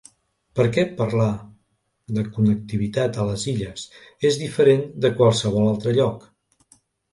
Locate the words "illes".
3.53-3.85